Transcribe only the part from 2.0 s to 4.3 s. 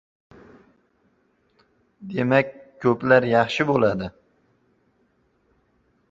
Demak, ko‘pkari yaxshi bo‘ladi.